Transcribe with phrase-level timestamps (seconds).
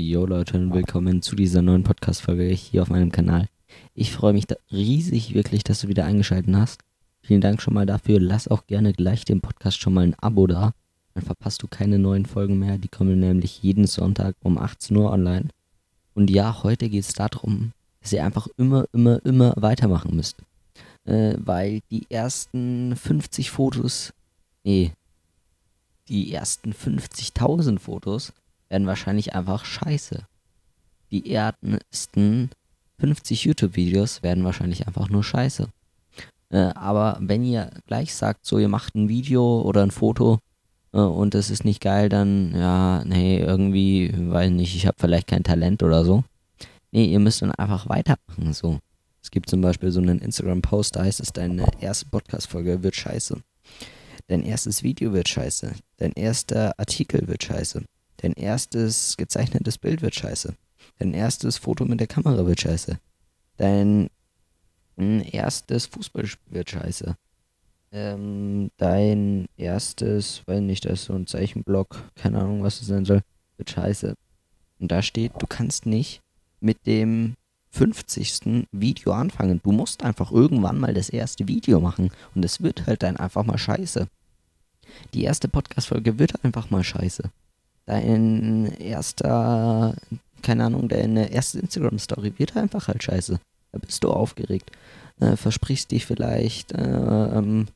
[0.00, 3.48] Jo Leute und willkommen zu dieser neuen Podcast-Folge hier auf meinem Kanal.
[3.94, 6.82] Ich freue mich riesig wirklich, dass du wieder eingeschaltet hast.
[7.20, 8.20] Vielen Dank schon mal dafür.
[8.20, 10.70] Lass auch gerne gleich dem Podcast schon mal ein Abo da.
[11.14, 12.78] Dann verpasst du keine neuen Folgen mehr.
[12.78, 15.48] Die kommen nämlich jeden Sonntag um 18 Uhr online.
[16.14, 20.36] Und ja, heute geht es darum, dass ihr einfach immer, immer, immer weitermachen müsst.
[21.06, 24.12] Äh, weil die ersten 50 Fotos,
[24.62, 24.92] nee,
[26.06, 28.32] die ersten 50.000 Fotos
[28.68, 30.26] werden wahrscheinlich einfach scheiße.
[31.10, 32.50] Die ersten
[33.00, 35.68] 50 YouTube-Videos werden wahrscheinlich einfach nur scheiße.
[36.50, 40.38] Äh, aber wenn ihr gleich sagt, so ihr macht ein Video oder ein Foto
[40.92, 45.26] äh, und das ist nicht geil, dann ja, nee, irgendwie, weil nicht, ich habe vielleicht
[45.26, 46.24] kein Talent oder so.
[46.90, 48.78] Nee, ihr müsst dann einfach weitermachen, so.
[49.22, 53.36] Es gibt zum Beispiel so einen Instagram-Post, da heißt es, deine erste Podcast-Folge wird scheiße.
[54.28, 55.72] Dein erstes Video wird scheiße.
[55.98, 57.82] Dein erster Artikel wird scheiße.
[58.18, 60.54] Dein erstes gezeichnetes Bild wird scheiße.
[60.98, 62.98] Dein erstes Foto mit der Kamera wird scheiße.
[63.56, 64.08] Dein
[64.96, 67.16] hm, erstes Fußballspiel wird scheiße.
[67.90, 73.04] Ähm, dein erstes, weil nicht, das ist so ein Zeichenblock, keine Ahnung, was es sein
[73.04, 73.22] soll,
[73.56, 74.14] wird scheiße.
[74.78, 76.20] Und da steht, du kannst nicht
[76.60, 77.34] mit dem
[77.70, 78.66] 50.
[78.72, 79.60] Video anfangen.
[79.62, 82.10] Du musst einfach irgendwann mal das erste Video machen.
[82.34, 84.08] Und es wird halt dann einfach mal scheiße.
[85.14, 87.30] Die erste Podcast-Folge wird einfach mal scheiße.
[87.88, 89.94] Dein erster,
[90.42, 93.40] keine Ahnung, deine erste Instagram-Story wird einfach halt scheiße.
[93.72, 94.70] Da bist du aufgeregt.
[95.20, 97.66] Äh, versprichst dich vielleicht, äh, ähm,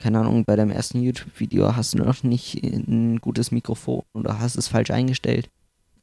[0.00, 4.56] keine Ahnung, bei deinem ersten YouTube-Video hast du noch nicht ein gutes Mikrofon oder hast
[4.56, 5.48] es falsch eingestellt.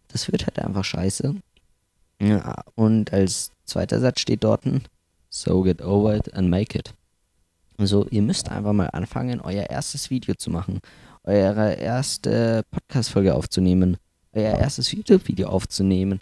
[0.08, 1.36] Das wird halt einfach scheiße.
[2.22, 4.64] Ja, und als zweiter Satz steht dort,
[5.30, 6.94] so get over it and make it.
[7.78, 10.80] Also ihr müsst einfach mal anfangen, euer erstes Video zu machen,
[11.24, 13.98] eure erste Podcast-Folge aufzunehmen,
[14.34, 16.20] euer erstes YouTube-Video aufzunehmen,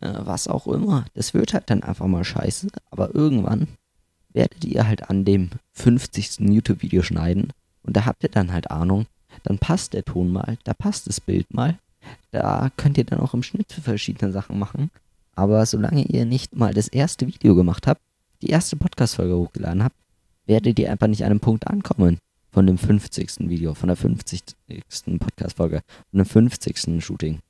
[0.00, 1.04] äh, was auch immer.
[1.14, 3.68] Das wird halt dann einfach mal scheiße, aber irgendwann
[4.32, 6.40] werdet ihr halt an dem 50.
[6.40, 9.06] YouTube-Video schneiden und da habt ihr dann halt Ahnung,
[9.42, 11.78] dann passt der Ton mal, da passt das Bild mal,
[12.30, 14.90] da könnt ihr dann auch im Schnitt für verschiedene Sachen machen.
[15.36, 18.00] Aber solange ihr nicht mal das erste Video gemacht habt,
[18.42, 19.96] die erste Podcast-Folge hochgeladen habt,
[20.46, 22.18] werdet ihr einfach nicht an einem Punkt ankommen
[22.54, 23.48] von dem 50.
[23.50, 24.42] Video, von der 50.
[25.18, 25.82] Podcast-Folge,
[26.12, 27.04] von dem 50.
[27.04, 27.40] Shooting.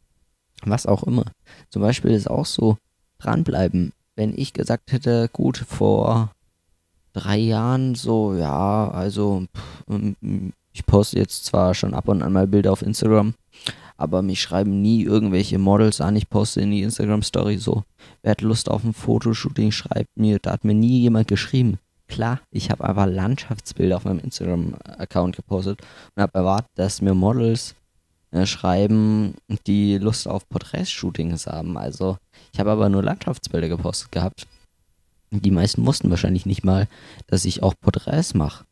[0.64, 1.26] Was auch immer.
[1.68, 2.78] Zum Beispiel ist auch so,
[3.18, 3.92] dranbleiben.
[4.16, 6.32] Wenn ich gesagt hätte, gut, vor
[7.12, 10.14] drei Jahren so, ja, also pff,
[10.72, 13.34] ich poste jetzt zwar schon ab und an mal Bilder auf Instagram,
[13.98, 16.16] aber mich schreiben nie irgendwelche Models an.
[16.16, 17.84] Ich poste in die Instagram-Story so,
[18.22, 20.38] wer hat Lust auf ein Fotoshooting, schreibt mir.
[20.38, 21.78] Da hat mir nie jemand geschrieben.
[22.08, 25.80] Klar, ich habe einfach Landschaftsbilder auf meinem Instagram-Account gepostet
[26.14, 27.74] und habe erwartet, dass mir Models
[28.30, 29.34] äh, schreiben,
[29.66, 31.78] die Lust auf Porträtshootings haben.
[31.78, 32.18] Also,
[32.52, 34.46] ich habe aber nur Landschaftsbilder gepostet gehabt.
[35.30, 36.86] Die meisten wussten wahrscheinlich nicht mal,
[37.26, 38.64] dass ich auch Porträts mache.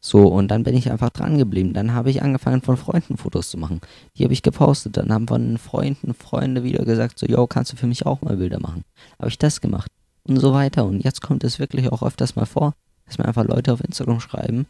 [0.00, 1.74] So, und dann bin ich einfach dran geblieben.
[1.74, 3.80] Dann habe ich angefangen, von Freunden Fotos zu machen.
[4.16, 4.96] Die habe ich gepostet.
[4.96, 8.36] Dann haben von Freunden Freunde wieder gesagt, so, yo, kannst du für mich auch mal
[8.36, 8.84] Bilder machen?
[9.18, 9.90] Habe ich das gemacht.
[10.24, 10.84] Und so weiter.
[10.84, 12.74] Und jetzt kommt es wirklich auch öfters mal vor,
[13.06, 14.66] dass mir einfach Leute auf Instagram schreiben,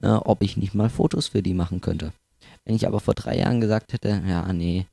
[0.00, 2.12] äh, ob ich nicht mal Fotos für die machen könnte.
[2.64, 4.86] Wenn ich aber vor drei Jahren gesagt hätte, ja, nee,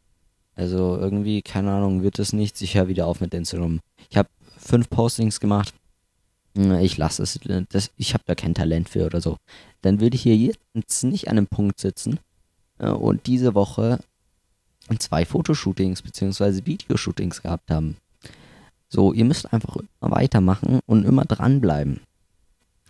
[0.56, 3.80] also irgendwie, keine Ahnung, wird es nichts, ich höre wieder auf mit Instagram.
[4.10, 5.74] Ich habe fünf Postings gemacht,
[6.54, 9.38] ich lasse es, das, ich habe da kein Talent für oder so,
[9.82, 12.20] dann würde ich hier jetzt nicht an einem Punkt sitzen
[12.80, 14.00] äh, und diese Woche
[14.98, 16.66] zwei Fotoshootings bzw.
[16.66, 17.98] Videoshootings gehabt haben.
[18.90, 22.02] So, ihr müsst einfach immer weitermachen und immer dranbleiben.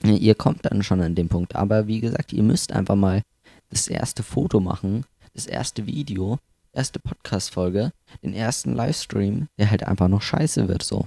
[0.02, 3.22] Ihr kommt dann schon an den Punkt, aber wie gesagt, ihr müsst einfach mal
[3.70, 6.40] das erste Foto machen, das erste Video,
[6.72, 7.92] erste Podcast-Folge,
[8.24, 11.06] den ersten Livestream, der halt einfach noch scheiße wird so.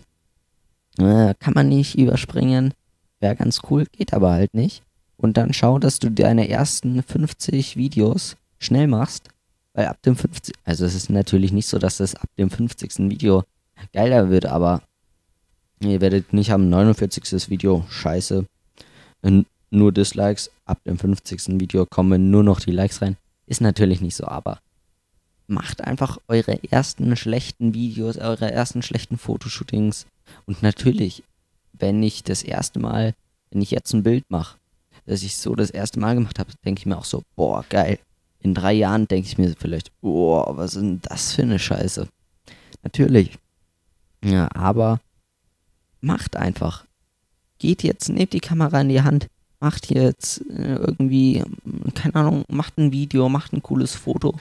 [0.99, 2.75] Äh, kann man nicht überspringen.
[3.21, 4.83] Wäre ganz cool, geht aber halt nicht.
[5.17, 9.29] Und dann schau, dass du deine ersten 50 Videos schnell machst.
[9.75, 10.55] Weil ab dem 50.
[10.65, 13.09] Also es ist natürlich nicht so, dass das ab dem 50.
[13.09, 13.45] Video
[13.93, 14.83] geiler wird, aber
[15.81, 17.49] ihr werdet nicht am 49.
[17.51, 18.47] Video scheiße.
[19.71, 20.51] Nur Dislikes.
[20.65, 21.61] Ab dem 50.
[21.61, 23.17] Video kommen nur noch die Likes rein.
[23.47, 24.61] Ist natürlich nicht so, aber
[25.47, 30.07] macht einfach eure ersten schlechten Videos, eure ersten schlechten Fotoshootings
[30.47, 31.23] und natürlich,
[31.73, 33.15] wenn ich das erste Mal,
[33.51, 34.59] wenn ich jetzt ein Bild mache,
[35.05, 37.99] dass ich so das erste Mal gemacht habe, denke ich mir auch so, boah, geil.
[38.41, 42.09] In drei Jahren denke ich mir vielleicht, boah, was ist denn das für eine Scheiße?
[42.83, 43.39] Natürlich.
[44.25, 45.01] Ja, aber
[46.01, 46.85] macht einfach.
[47.59, 49.29] Geht jetzt, nehmt die Kamera in die Hand,
[49.61, 51.43] macht jetzt äh, irgendwie,
[51.95, 54.35] keine Ahnung, macht ein Video, macht ein cooles Foto,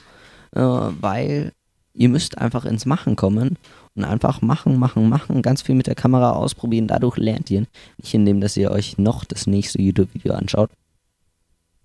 [0.52, 1.52] äh, weil
[1.94, 3.56] ihr müsst einfach ins Machen kommen
[3.94, 6.88] und einfach machen, machen, machen, ganz viel mit der Kamera ausprobieren.
[6.88, 7.66] Dadurch lernt ihr.
[7.98, 10.70] Nicht indem, dass ihr euch noch das nächste YouTube-Video anschaut,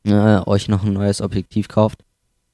[0.05, 2.03] äh, euch noch ein neues Objektiv kauft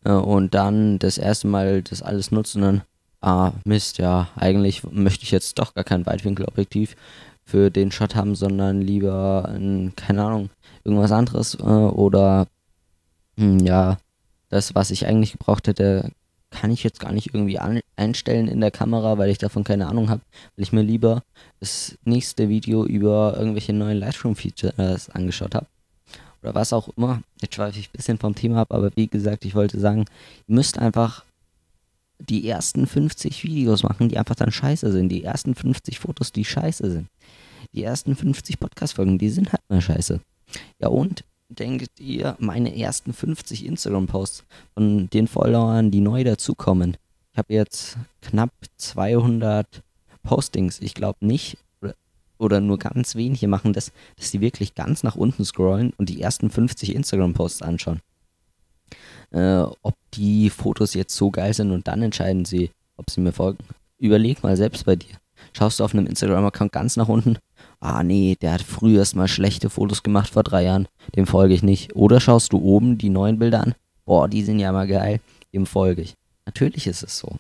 [0.04, 2.82] äh, und dann das erste Mal das alles nutzt und dann,
[3.24, 6.96] ah, Mist, ja, eigentlich möchte ich jetzt doch gar kein Weitwinkelobjektiv
[7.46, 10.50] für den Shot haben, sondern lieber, ein, keine Ahnung,
[10.84, 12.48] irgendwas anderes äh, oder
[13.38, 13.98] hm, ja,
[14.50, 16.12] das, was ich eigentlich gebraucht hätte,
[16.52, 19.88] kann ich jetzt gar nicht irgendwie an, einstellen in der Kamera, weil ich davon keine
[19.88, 20.22] Ahnung habe,
[20.56, 21.24] weil ich mir lieber
[21.60, 25.66] das nächste Video über irgendwelche neuen Lightroom-Features angeschaut habe.
[26.44, 27.24] Oder was auch immer.
[27.42, 30.06] Jetzt schweife ich ein bisschen vom Thema ab, aber wie gesagt, ich wollte sagen,
[30.48, 31.24] ihr müsst einfach
[32.30, 35.10] die ersten 50 Videos machen, die einfach dann scheiße sind.
[35.10, 37.08] Die ersten 50 Fotos, die scheiße sind.
[37.74, 40.20] Die ersten 50 Podcast-Folgen, die sind halt mal scheiße.
[40.80, 44.44] Ja, und denkt ihr, meine ersten 50 Instagram-Posts
[44.74, 46.98] von den Followern, die neu dazukommen?
[47.32, 49.82] Ich habe jetzt knapp 200
[50.24, 50.80] Postings.
[50.82, 51.58] Ich glaube nicht,
[52.38, 56.22] oder, nur ganz wenige machen das, dass sie wirklich ganz nach unten scrollen und die
[56.22, 58.02] ersten 50 Instagram-Posts anschauen.
[59.34, 63.34] Äh, ob die Fotos jetzt so geil sind und dann entscheiden sie, ob sie mir
[63.34, 63.64] folgen.
[63.98, 65.16] Überleg mal selbst bei dir.
[65.54, 67.38] Schaust du auf einem Instagram-Account ganz nach unten
[67.84, 71.54] ah nee, der hat früher erst mal schlechte Fotos gemacht vor drei Jahren, dem folge
[71.54, 71.96] ich nicht.
[71.96, 73.76] Oder schaust du oben die neuen Bilder an,
[74.06, 75.20] boah, die sind ja mal geil,
[75.54, 76.16] dem folge ich.
[76.46, 77.38] Natürlich ist es so.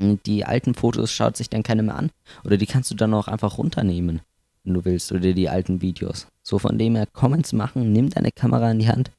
[0.00, 2.10] Die alten Fotos schaut sich dann keiner mehr an.
[2.44, 4.20] Oder die kannst du dann auch einfach runternehmen,
[4.64, 6.28] wenn du willst, oder die alten Videos.
[6.42, 9.10] So von dem her, Comments machen, nimm deine Kamera in die Hand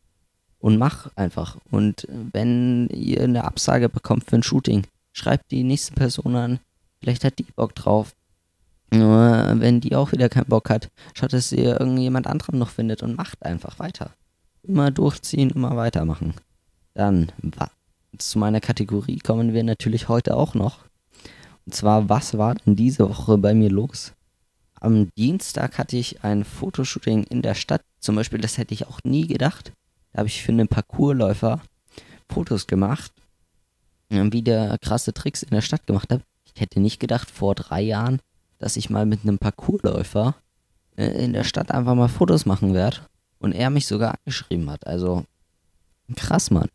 [0.59, 1.57] und mach einfach.
[1.71, 6.59] Und wenn ihr eine Absage bekommt für ein Shooting, schreibt die nächste Person an.
[7.01, 8.13] Vielleicht hat die Bock drauf.
[8.91, 13.03] Nur wenn die auch wieder keinen Bock hat, schaut, dass ihr irgendjemand anderen noch findet
[13.03, 14.11] und macht einfach weiter.
[14.63, 16.33] Immer durchziehen, immer weitermachen.
[16.93, 17.31] Dann
[18.17, 20.79] zu meiner Kategorie kommen wir natürlich heute auch noch.
[21.65, 24.13] Und zwar, was war denn diese Woche bei mir los?
[24.81, 27.81] Am Dienstag hatte ich ein Fotoshooting in der Stadt.
[27.99, 29.71] Zum Beispiel, das hätte ich auch nie gedacht.
[30.11, 31.61] Da habe ich für einen Parkourläufer
[32.31, 33.11] Fotos gemacht,
[34.09, 36.23] wie der krasse Tricks in der Stadt gemacht habe.
[36.53, 38.19] Ich hätte nicht gedacht, vor drei Jahren
[38.59, 40.35] dass ich mal mit einem Parkourläufer
[40.97, 42.97] äh, in der Stadt einfach mal Fotos machen werde.
[43.39, 44.85] Und er mich sogar angeschrieben hat.
[44.85, 45.23] Also
[46.15, 46.67] krass, Mann.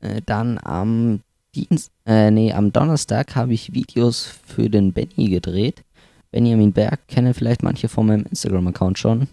[0.00, 1.20] Äh, dann am
[1.54, 5.84] Dienst, äh, nee, am Donnerstag habe ich Videos für den Benny gedreht.
[6.30, 9.28] Benjamin Berg kennen vielleicht manche von meinem Instagram-Account schon.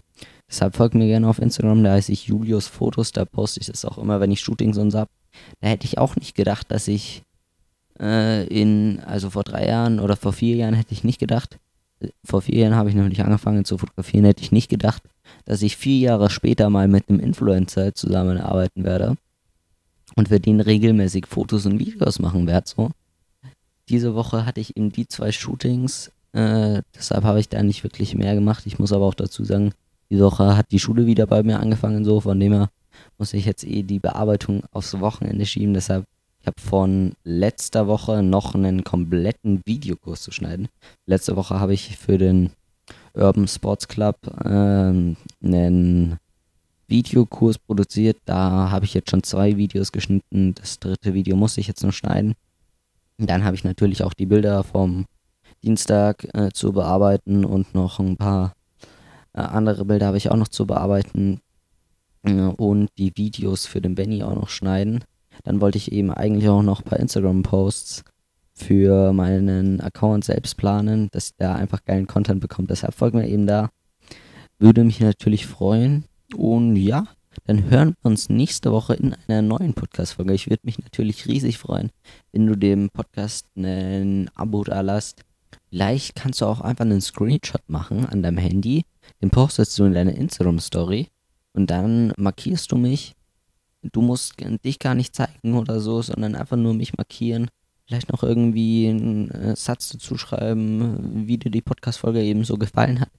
[0.48, 3.84] Deshalb folgt mir gerne auf Instagram, da heiße ich Julius Fotos, da poste ich das
[3.84, 5.10] auch immer, wenn ich Shootings und so habe.
[5.60, 7.22] Da hätte ich auch nicht gedacht, dass ich
[7.98, 11.58] äh, in, also vor drei Jahren oder vor vier Jahren hätte ich nicht gedacht,
[12.24, 15.02] vor vier Jahren habe ich nämlich angefangen zu fotografieren, hätte ich nicht gedacht,
[15.44, 19.16] dass ich vier Jahre später mal mit einem Influencer zusammenarbeiten werde
[20.14, 22.68] und für den regelmäßig Fotos und Videos machen werde.
[22.68, 22.90] So.
[23.88, 28.14] Diese Woche hatte ich eben die zwei Shootings, äh, deshalb habe ich da nicht wirklich
[28.14, 28.66] mehr gemacht.
[28.66, 29.72] Ich muss aber auch dazu sagen,
[30.10, 32.70] die Woche hat die Schule wieder bei mir angefangen, so von dem her
[33.18, 35.74] muss ich jetzt eh die Bearbeitung aufs Wochenende schieben.
[35.74, 36.04] Deshalb
[36.46, 40.68] ich habe von letzter Woche noch einen kompletten Videokurs zu schneiden.
[41.04, 42.50] Letzte Woche habe ich für den
[43.14, 46.18] Urban Sports Club ähm, einen
[46.86, 48.18] Videokurs produziert.
[48.26, 50.54] Da habe ich jetzt schon zwei Videos geschnitten.
[50.54, 52.34] Das dritte Video muss ich jetzt noch schneiden.
[53.18, 55.06] Dann habe ich natürlich auch die Bilder vom
[55.64, 58.52] Dienstag äh, zu bearbeiten und noch ein paar
[59.36, 61.40] äh, andere Bilder habe ich auch noch zu bearbeiten.
[62.22, 65.04] Äh, und die Videos für den Benny auch noch schneiden.
[65.44, 68.04] Dann wollte ich eben eigentlich auch noch ein paar Instagram-Posts
[68.54, 72.68] für meinen Account selbst planen, dass ich da einfach geilen Content bekomme.
[72.68, 73.68] Deshalb folgt mir eben da.
[74.58, 76.06] Würde mich natürlich freuen.
[76.34, 77.06] Und ja,
[77.44, 80.32] dann hören wir uns nächste Woche in einer neuen Podcast-Folge.
[80.32, 81.90] Ich würde mich natürlich riesig freuen,
[82.32, 85.22] wenn du dem Podcast ein Abo da lässt.
[85.68, 88.84] Vielleicht kannst du auch einfach einen Screenshot machen an deinem Handy.
[89.22, 91.08] Den postest du in deine Instagram-Story.
[91.52, 93.16] Und dann markierst du mich
[93.92, 94.34] du musst
[94.64, 97.48] dich gar nicht zeigen oder so, sondern einfach nur mich markieren.
[97.86, 103.00] Vielleicht noch irgendwie einen äh, Satz dazu schreiben, wie dir die Podcast-Folge eben so gefallen
[103.00, 103.10] hat.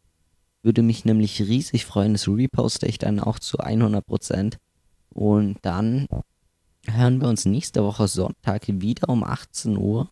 [0.61, 2.13] Würde mich nämlich riesig freuen.
[2.13, 4.57] Das reposte ich dann auch zu 100%.
[5.13, 6.07] Und dann
[6.85, 10.09] hören wir uns nächste Woche Sonntag wieder um 18 Uhr.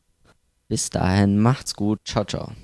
[0.69, 1.99] Bis dahin, macht's gut.
[2.05, 2.55] Ciao, ciao.